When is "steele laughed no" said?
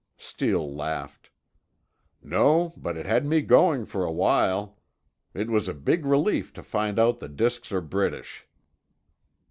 0.17-2.73